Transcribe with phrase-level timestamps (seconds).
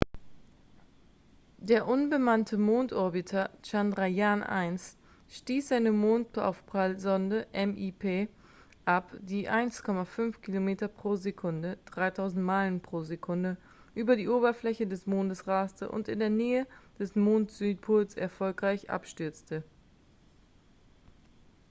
[1.59, 4.95] der unbemannte mondorbiter chandrayaan-1
[5.29, 8.27] stieß seine mondaufprallsonde mip
[8.85, 13.57] ab die mit 1,5 kilometern pro sekunde 3.000 meilen pro stunde
[13.93, 16.65] über die oberfläche des mondes raste und in der nähe
[16.97, 19.63] des mond-südpols erfolgreich abstürzte